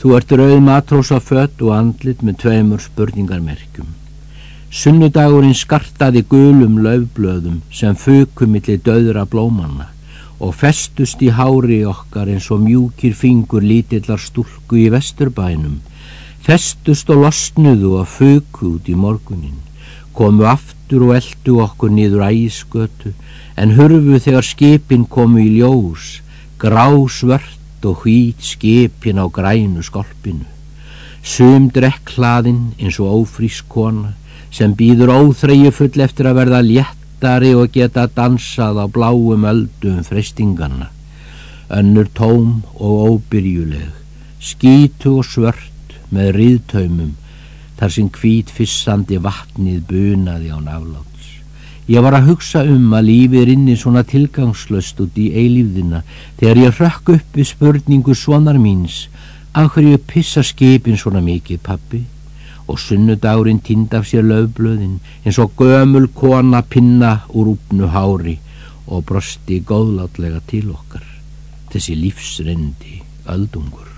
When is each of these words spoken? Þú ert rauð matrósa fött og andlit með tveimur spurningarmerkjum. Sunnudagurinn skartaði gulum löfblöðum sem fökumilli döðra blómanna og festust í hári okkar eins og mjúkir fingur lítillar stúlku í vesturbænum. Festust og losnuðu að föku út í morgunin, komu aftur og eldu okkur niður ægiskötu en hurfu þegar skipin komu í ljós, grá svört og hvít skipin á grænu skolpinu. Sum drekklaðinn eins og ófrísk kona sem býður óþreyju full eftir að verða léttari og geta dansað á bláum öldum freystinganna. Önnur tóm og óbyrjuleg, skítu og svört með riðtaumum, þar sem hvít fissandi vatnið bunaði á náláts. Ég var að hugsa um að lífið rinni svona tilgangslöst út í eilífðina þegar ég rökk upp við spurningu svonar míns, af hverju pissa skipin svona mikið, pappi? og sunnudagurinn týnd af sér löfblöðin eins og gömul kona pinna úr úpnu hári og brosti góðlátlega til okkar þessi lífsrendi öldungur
Þú 0.00 0.16
ert 0.18 0.32
rauð 0.36 0.60
matrósa 0.64 1.20
fött 1.20 1.62
og 1.64 1.74
andlit 1.76 2.22
með 2.22 2.40
tveimur 2.42 2.82
spurningarmerkjum. 2.82 3.92
Sunnudagurinn 4.74 5.54
skartaði 5.54 6.24
gulum 6.28 6.80
löfblöðum 6.82 7.60
sem 7.70 7.94
fökumilli 7.94 8.74
döðra 8.82 9.22
blómanna 9.30 9.86
og 10.42 10.54
festust 10.58 11.22
í 11.22 11.30
hári 11.30 11.84
okkar 11.86 12.32
eins 12.32 12.50
og 12.50 12.64
mjúkir 12.64 13.14
fingur 13.14 13.62
lítillar 13.62 14.18
stúlku 14.20 14.80
í 14.82 14.88
vesturbænum. 14.92 15.78
Festust 16.44 17.08
og 17.14 17.22
losnuðu 17.24 17.94
að 18.02 18.10
föku 18.16 18.74
út 18.74 18.90
í 18.90 18.96
morgunin, 18.98 19.62
komu 20.12 20.44
aftur 20.50 21.06
og 21.06 21.14
eldu 21.20 21.60
okkur 21.64 21.94
niður 21.94 22.26
ægiskötu 22.28 23.14
en 23.56 23.76
hurfu 23.78 24.18
þegar 24.26 24.50
skipin 24.50 25.06
komu 25.06 25.40
í 25.40 25.54
ljós, 25.60 26.18
grá 26.58 26.90
svört 27.08 27.62
og 27.88 28.04
hvít 28.04 28.42
skipin 28.42 29.20
á 29.20 29.26
grænu 29.28 29.82
skolpinu. 29.82 30.46
Sum 31.24 31.70
drekklaðinn 31.72 32.74
eins 32.78 32.98
og 33.00 33.24
ófrísk 33.24 33.68
kona 33.72 34.12
sem 34.54 34.74
býður 34.78 35.12
óþreyju 35.14 35.72
full 35.74 36.02
eftir 36.04 36.28
að 36.30 36.38
verða 36.42 36.60
léttari 36.62 37.54
og 37.58 37.72
geta 37.74 38.06
dansað 38.06 38.82
á 38.82 38.86
bláum 38.86 39.46
öldum 39.50 40.02
freystinganna. 40.06 40.90
Önnur 41.72 42.10
tóm 42.14 42.60
og 42.74 43.08
óbyrjuleg, 43.08 43.88
skítu 44.38 45.16
og 45.18 45.26
svört 45.26 45.96
með 46.14 46.34
riðtaumum, 46.38 47.14
þar 47.80 47.96
sem 47.96 48.12
hvít 48.12 48.52
fissandi 48.54 49.18
vatnið 49.18 49.80
bunaði 49.88 50.52
á 50.54 50.58
náláts. 50.60 51.13
Ég 51.86 52.00
var 52.00 52.16
að 52.16 52.30
hugsa 52.30 52.62
um 52.64 52.94
að 52.96 53.10
lífið 53.10 53.44
rinni 53.50 53.76
svona 53.76 54.04
tilgangslöst 54.08 55.00
út 55.04 55.18
í 55.20 55.28
eilífðina 55.36 56.00
þegar 56.40 56.62
ég 56.62 56.80
rökk 56.80 57.14
upp 57.18 57.36
við 57.36 57.50
spurningu 57.50 58.16
svonar 58.16 58.56
míns, 58.56 59.08
af 59.52 59.74
hverju 59.74 60.00
pissa 60.08 60.42
skipin 60.42 60.96
svona 60.96 61.20
mikið, 61.20 61.60
pappi? 61.60 62.04
og 62.66 62.80
sunnudagurinn 62.80 63.60
týnd 63.60 63.92
af 63.96 64.06
sér 64.08 64.24
löfblöðin 64.24 64.96
eins 65.24 65.38
og 65.42 65.52
gömul 65.60 66.08
kona 66.16 66.62
pinna 66.62 67.12
úr 67.28 67.52
úpnu 67.54 67.90
hári 67.92 68.38
og 68.86 69.04
brosti 69.08 69.60
góðlátlega 69.68 70.40
til 70.48 70.70
okkar 70.72 71.04
þessi 71.72 71.98
lífsrendi 72.00 73.02
öldungur 73.34 73.93